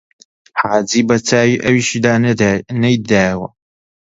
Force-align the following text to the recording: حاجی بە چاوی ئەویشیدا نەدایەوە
حاجی 0.61 1.01
بە 1.07 1.15
چاوی 1.27 1.61
ئەویشیدا 1.63 2.13
نەدایەوە 2.83 3.47